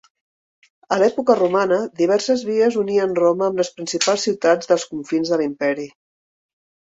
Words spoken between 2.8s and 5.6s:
unien Roma amb les principals ciutats dels confins de